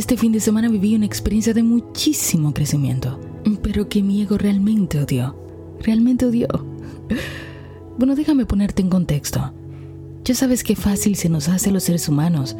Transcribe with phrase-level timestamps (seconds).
[0.00, 3.20] Este fin de semana viví una experiencia de muchísimo crecimiento,
[3.62, 5.36] pero que mi ego realmente odió.
[5.82, 6.48] Realmente odió.
[7.98, 9.52] Bueno, déjame ponerte en contexto.
[10.24, 12.56] Ya sabes qué fácil se nos hace a los seres humanos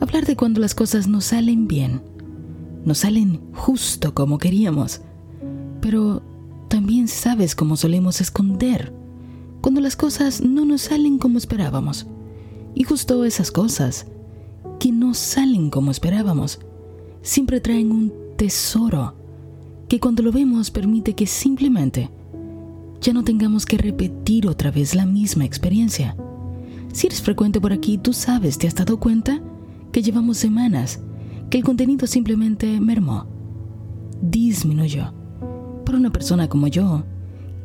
[0.00, 2.02] hablar de cuando las cosas no salen bien,
[2.84, 5.00] no salen justo como queríamos,
[5.80, 6.22] pero
[6.68, 8.92] también sabes cómo solemos esconder
[9.60, 12.06] cuando las cosas no nos salen como esperábamos.
[12.76, 14.06] Y justo esas cosas
[14.78, 16.60] que no salen como esperábamos
[17.26, 19.16] siempre traen un tesoro
[19.88, 22.08] que cuando lo vemos permite que simplemente
[23.00, 26.16] ya no tengamos que repetir otra vez la misma experiencia.
[26.92, 29.42] Si eres frecuente por aquí, tú sabes, ¿te has dado cuenta?
[29.90, 31.00] Que llevamos semanas,
[31.50, 33.26] que el contenido simplemente mermó,
[34.22, 35.12] disminuyó.
[35.84, 37.04] Para una persona como yo,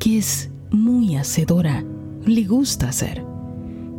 [0.00, 1.84] que es muy hacedora,
[2.26, 3.24] le gusta hacer,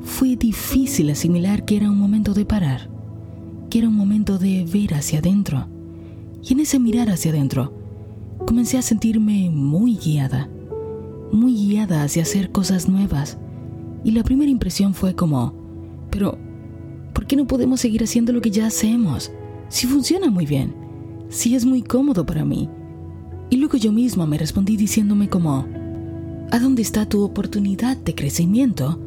[0.02, 2.93] fue difícil asimilar que era un momento de parar,
[3.82, 5.68] un momento de ver hacia adentro.
[6.44, 7.74] Y en ese mirar hacia adentro,
[8.46, 10.48] comencé a sentirme muy guiada,
[11.32, 13.38] muy guiada hacia hacer cosas nuevas.
[14.04, 15.54] Y la primera impresión fue como,
[16.12, 16.38] pero,
[17.14, 19.32] ¿por qué no podemos seguir haciendo lo que ya hacemos?
[19.70, 20.76] Si funciona muy bien,
[21.30, 22.70] si es muy cómodo para mí.
[23.50, 25.66] Y luego yo misma me respondí diciéndome como,
[26.52, 29.00] ¿a dónde está tu oportunidad de crecimiento?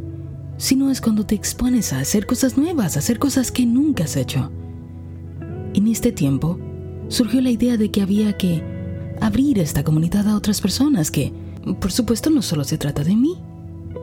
[0.59, 4.05] Si no es cuando te expones a hacer cosas nuevas, a hacer cosas que nunca
[4.05, 4.51] has hecho.
[5.75, 6.59] En este tiempo,
[7.09, 8.63] surgió la idea de que había que
[9.21, 11.33] abrir esta comunidad a otras personas que,
[11.79, 13.37] por supuesto, no solo se trata de mí.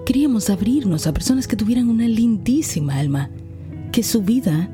[0.05, 3.31] Queríamos abrirnos a personas que tuvieran una lindísima alma,
[3.91, 4.69] que su vida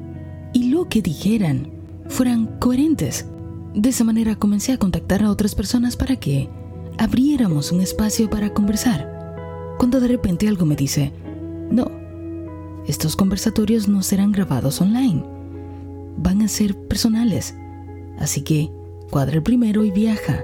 [0.53, 1.71] y lo que dijeran
[2.09, 3.25] fueran coherentes.
[3.73, 6.49] De esa manera comencé a contactar a otras personas para que
[6.97, 9.75] abriéramos un espacio para conversar.
[9.77, 11.13] Cuando de repente algo me dice,
[11.71, 11.89] no,
[12.87, 15.23] estos conversatorios no serán grabados online,
[16.17, 17.55] van a ser personales.
[18.17, 18.71] Así que
[19.09, 20.43] cuadra el primero y viaja.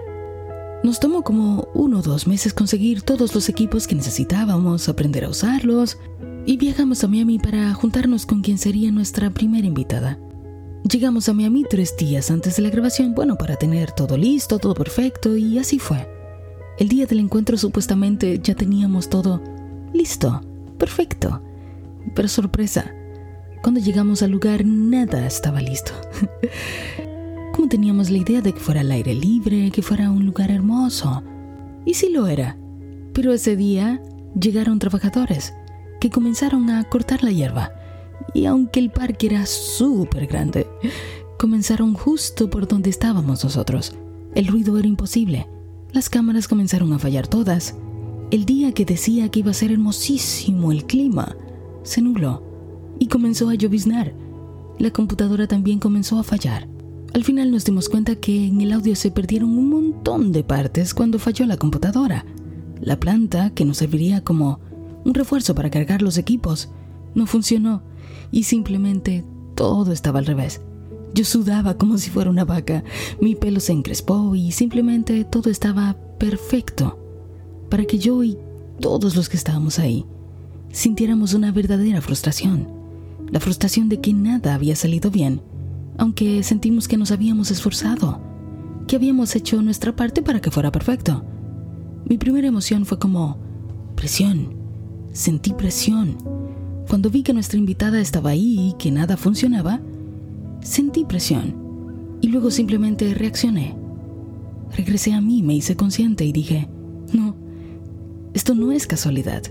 [0.84, 5.30] Nos tomó como uno o dos meses conseguir todos los equipos que necesitábamos, aprender a
[5.30, 5.98] usarlos,
[6.46, 10.20] y viajamos a Miami para juntarnos con quien sería nuestra primera invitada.
[10.88, 14.76] Llegamos a Miami tres días antes de la grabación, bueno, para tener todo listo, todo
[14.76, 16.08] perfecto, y así fue.
[16.78, 19.42] El día del encuentro supuestamente ya teníamos todo
[19.94, 20.42] listo,
[20.78, 21.42] perfecto.
[22.14, 22.94] Pero sorpresa,
[23.62, 25.92] cuando llegamos al lugar nada estaba listo.
[27.56, 31.24] como teníamos la idea de que fuera al aire libre, que fuera un lugar hermoso.
[31.86, 32.58] Y sí lo era.
[33.14, 34.02] Pero ese día
[34.38, 35.54] llegaron trabajadores
[36.02, 37.72] que comenzaron a cortar la hierba.
[38.34, 40.68] Y aunque el parque era súper grande,
[41.40, 43.96] comenzaron justo por donde estábamos nosotros.
[44.34, 45.48] El ruido era imposible.
[45.94, 47.76] Las cámaras comenzaron a fallar todas.
[48.36, 51.38] El día que decía que iba a ser hermosísimo el clima,
[51.84, 52.44] se nubló
[53.00, 54.14] y comenzó a lloviznar.
[54.78, 56.68] La computadora también comenzó a fallar.
[57.14, 60.94] Al final nos dimos cuenta que en el audio se perdieron un montón de partes
[60.94, 62.26] cuando falló la computadora.
[62.82, 64.60] La planta, que nos serviría como
[65.06, 66.68] un refuerzo para cargar los equipos,
[67.14, 67.84] no funcionó
[68.32, 69.24] y simplemente
[69.56, 70.60] todo estaba al revés.
[71.14, 72.84] Yo sudaba como si fuera una vaca,
[73.22, 77.00] mi pelo se encrespó y simplemente todo estaba perfecto
[77.70, 78.38] para que yo y
[78.80, 80.06] todos los que estábamos ahí
[80.72, 82.68] sintiéramos una verdadera frustración,
[83.32, 85.42] la frustración de que nada había salido bien
[85.98, 88.20] aunque sentimos que nos habíamos esforzado,
[88.88, 91.24] que habíamos hecho nuestra parte para que fuera perfecto.
[92.08, 93.38] Mi primera emoción fue como
[93.96, 94.54] presión.
[95.14, 96.18] Sentí presión.
[96.90, 99.80] Cuando vi que nuestra invitada estaba ahí y que nada funcionaba,
[100.62, 101.56] sentí presión.
[102.22, 103.76] Y luego simplemente reaccioné.
[104.76, 106.68] Regresé a mí, me hice consciente y dije,
[107.14, 107.36] no,
[108.46, 109.42] esto no es casualidad.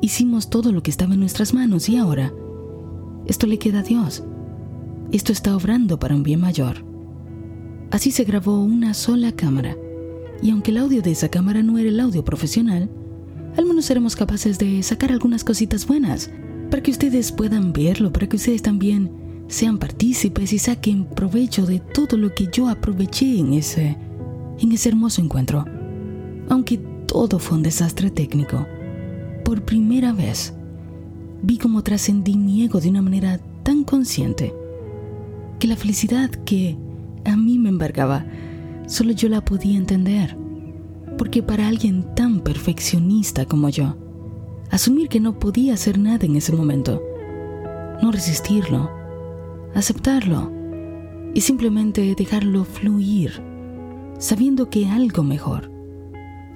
[0.00, 2.32] Hicimos todo lo que estaba en nuestras manos y ahora,
[3.26, 4.24] esto le queda a Dios.
[5.10, 6.86] Esto está obrando para un bien mayor.
[7.90, 9.76] Así se grabó una sola cámara,
[10.40, 12.88] y aunque el audio de esa cámara no era el audio profesional,
[13.58, 16.30] al menos seremos capaces de sacar algunas cositas buenas,
[16.70, 19.10] para que ustedes puedan verlo, para que ustedes también
[19.48, 23.98] sean partícipes y saquen provecho de todo lo que yo aproveché en ese,
[24.60, 25.66] en ese hermoso encuentro.
[26.48, 28.66] Aunque todo fue un desastre técnico,
[29.44, 30.54] por primera vez
[31.42, 34.54] vi cómo trascendí mi ego de una manera tan consciente
[35.58, 36.78] que la felicidad que
[37.26, 38.24] a mí me embargaba,
[38.86, 40.38] solo yo la podía entender.
[41.18, 43.94] Porque para alguien tan perfeccionista como yo,
[44.70, 47.02] asumir que no podía hacer nada en ese momento,
[48.02, 48.90] no resistirlo,
[49.74, 50.50] aceptarlo
[51.34, 53.42] y simplemente dejarlo fluir,
[54.18, 55.71] sabiendo que algo mejor,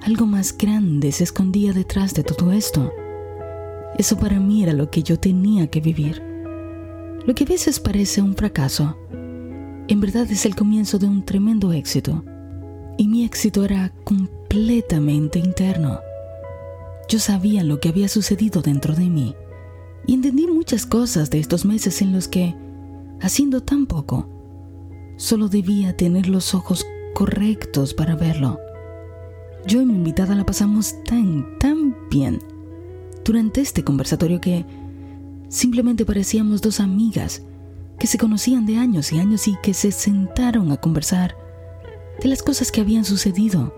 [0.01, 2.91] algo más grande se escondía detrás de todo esto.
[3.97, 6.21] Eso para mí era lo que yo tenía que vivir.
[7.25, 8.97] Lo que a veces parece un fracaso,
[9.87, 12.23] en verdad es el comienzo de un tremendo éxito.
[12.97, 15.99] Y mi éxito era completamente interno.
[17.09, 19.35] Yo sabía lo que había sucedido dentro de mí
[20.05, 22.55] y entendí muchas cosas de estos meses en los que,
[23.21, 24.29] haciendo tan poco,
[25.17, 28.59] solo debía tener los ojos correctos para verlo.
[29.67, 32.39] Yo y mi invitada la pasamos tan, tan bien
[33.25, 34.65] durante este conversatorio que
[35.49, 37.43] simplemente parecíamos dos amigas
[37.99, 41.35] que se conocían de años y años y que se sentaron a conversar
[42.21, 43.75] de las cosas que habían sucedido,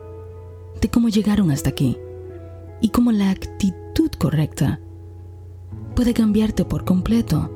[0.80, 1.98] de cómo llegaron hasta aquí
[2.82, 4.80] y cómo la actitud correcta
[5.96, 7.50] puede cambiarte por completo,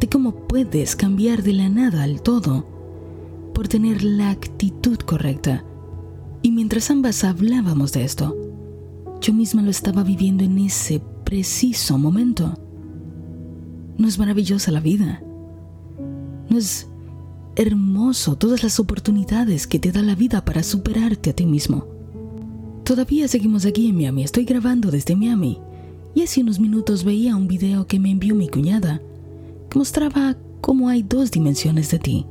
[0.00, 2.66] de cómo puedes cambiar de la nada al todo
[3.54, 5.64] por tener la actitud correcta.
[6.46, 8.36] Y mientras ambas hablábamos de esto,
[9.20, 12.56] yo misma lo estaba viviendo en ese preciso momento.
[13.98, 15.24] ¿No es maravillosa la vida?
[16.48, 16.86] ¿No es
[17.56, 21.88] hermoso todas las oportunidades que te da la vida para superarte a ti mismo?
[22.84, 25.58] Todavía seguimos aquí en Miami, estoy grabando desde Miami
[26.14, 29.02] y hace unos minutos veía un video que me envió mi cuñada
[29.68, 32.24] que mostraba cómo hay dos dimensiones de ti.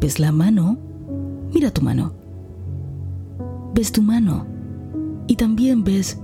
[0.00, 0.78] ¿Ves la mano?
[1.52, 2.19] Mira tu mano.
[3.74, 4.46] ¿Ves tu mano?
[5.26, 6.18] Y también ves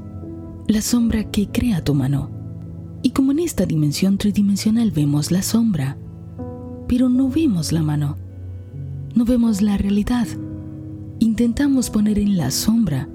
[0.66, 2.30] la sombra que crea tu mano.
[3.02, 5.96] Y como en esta dimensión tridimensional vemos la sombra,
[6.88, 8.16] pero no vemos la mano,
[9.14, 10.26] no vemos la realidad.
[11.20, 13.08] Intentamos poner en la sombra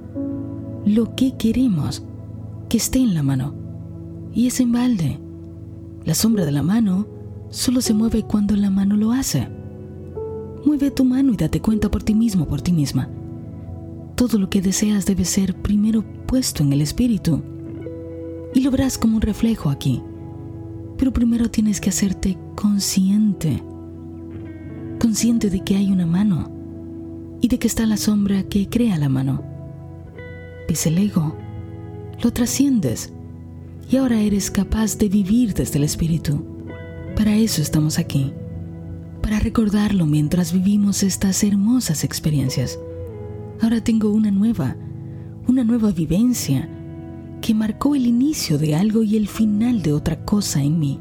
[0.86, 2.04] lo que queremos
[2.70, 3.54] que esté en la mano.
[4.34, 5.20] Y es en balde.
[6.06, 7.06] La sombra de la mano
[7.50, 9.50] solo se mueve cuando la mano lo hace.
[10.66, 13.10] Mueve tu mano y date cuenta por ti mismo, por ti misma.
[14.22, 17.42] Todo lo que deseas debe ser primero puesto en el espíritu
[18.54, 20.00] y lo verás como un reflejo aquí.
[20.96, 23.64] Pero primero tienes que hacerte consciente.
[25.00, 26.52] Consciente de que hay una mano
[27.42, 29.42] y de que está la sombra que crea la mano.
[30.70, 31.36] Es el ego.
[32.22, 33.12] Lo trasciendes
[33.90, 36.46] y ahora eres capaz de vivir desde el espíritu.
[37.16, 38.32] Para eso estamos aquí.
[39.24, 42.78] Para recordarlo mientras vivimos estas hermosas experiencias.
[43.62, 44.76] Ahora tengo una nueva,
[45.48, 46.68] una nueva vivencia
[47.42, 51.00] que marcó el inicio de algo y el final de otra cosa en mí.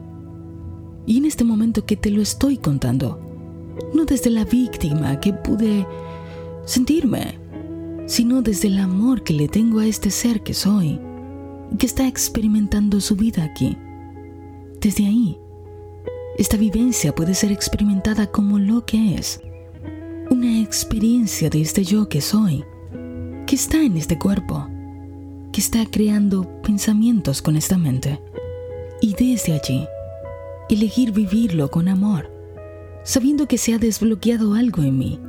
[1.07, 3.19] Y en este momento que te lo estoy contando,
[3.95, 5.87] no desde la víctima que pude
[6.67, 7.39] sentirme,
[8.07, 11.01] sino desde el amor que le tengo a este ser que soy
[11.73, 13.77] y que está experimentando su vida aquí.
[14.83, 15.39] Desde ahí,
[16.37, 19.41] esta vivencia puede ser experimentada como lo que es,
[20.31, 22.65] una experiencia de este yo que soy,
[23.47, 24.69] que está en este cuerpo
[25.53, 28.21] que está creando pensamientos con esta mente.
[29.01, 29.87] Y desde allí,
[30.69, 32.31] elegir vivirlo con amor,
[33.03, 35.21] sabiendo que se ha desbloqueado algo en mí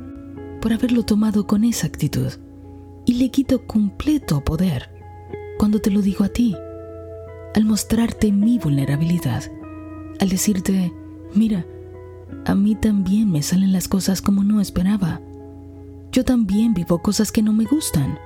[0.60, 2.32] por haberlo tomado con esa actitud.
[3.04, 4.90] Y le quito completo poder
[5.58, 6.54] cuando te lo digo a ti,
[7.54, 9.42] al mostrarte mi vulnerabilidad,
[10.20, 10.92] al decirte,
[11.34, 11.66] mira,
[12.44, 15.20] a mí también me salen las cosas como no esperaba.
[16.10, 18.18] Yo también vivo cosas que no me gustan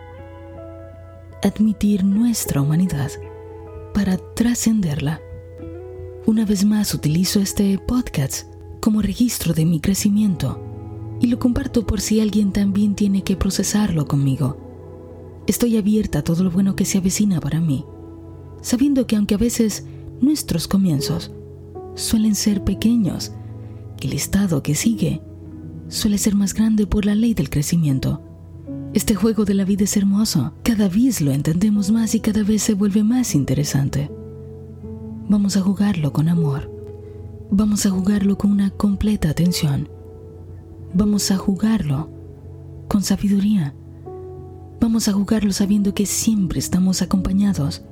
[1.43, 3.11] admitir nuestra humanidad
[3.95, 5.21] para trascenderla.
[6.27, 8.49] Una vez más utilizo este podcast
[8.81, 10.61] como registro de mi crecimiento
[11.21, 14.57] y lo comparto por si alguien también tiene que procesarlo conmigo.
[15.47, 17.85] Estoy abierta a todo lo bueno que se avecina para mí,
[18.61, 19.85] sabiendo que aunque a veces
[20.21, 21.31] nuestros comienzos
[21.95, 23.33] suelen ser pequeños,
[24.01, 25.23] el estado que sigue
[25.89, 28.23] suele ser más grande por la ley del crecimiento.
[28.93, 30.55] Este juego de la vida es hermoso.
[30.63, 34.11] Cada vez lo entendemos más y cada vez se vuelve más interesante.
[35.29, 36.73] Vamos a jugarlo con amor.
[37.51, 39.89] Vamos a jugarlo con una completa atención.
[40.95, 42.09] Vamos a jugarlo
[42.89, 43.75] con sabiduría.
[44.81, 47.83] Vamos a jugarlo sabiendo que siempre estamos acompañados.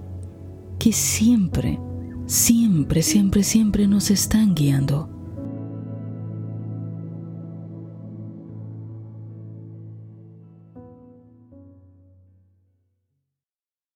[0.79, 1.79] Que siempre,
[2.27, 5.09] siempre, siempre, siempre nos están guiando.